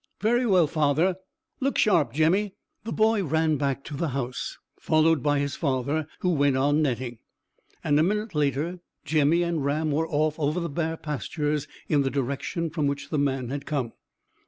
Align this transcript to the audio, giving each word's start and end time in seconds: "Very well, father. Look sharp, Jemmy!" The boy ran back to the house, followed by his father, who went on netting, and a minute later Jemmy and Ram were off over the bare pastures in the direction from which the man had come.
"Very 0.19 0.47
well, 0.47 0.65
father. 0.65 1.17
Look 1.59 1.77
sharp, 1.77 2.11
Jemmy!" 2.11 2.55
The 2.85 2.91
boy 2.91 3.23
ran 3.23 3.57
back 3.57 3.83
to 3.83 3.95
the 3.95 4.07
house, 4.07 4.57
followed 4.79 5.21
by 5.21 5.37
his 5.37 5.55
father, 5.55 6.07
who 6.21 6.31
went 6.31 6.57
on 6.57 6.81
netting, 6.81 7.19
and 7.83 7.99
a 7.99 8.01
minute 8.01 8.33
later 8.33 8.79
Jemmy 9.05 9.43
and 9.43 9.63
Ram 9.63 9.91
were 9.91 10.09
off 10.09 10.39
over 10.39 10.59
the 10.59 10.69
bare 10.69 10.97
pastures 10.97 11.67
in 11.87 12.01
the 12.01 12.09
direction 12.09 12.71
from 12.71 12.87
which 12.87 13.11
the 13.11 13.19
man 13.19 13.49
had 13.49 13.67
come. 13.67 13.93